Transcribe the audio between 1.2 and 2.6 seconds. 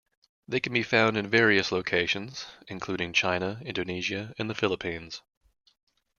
various locations,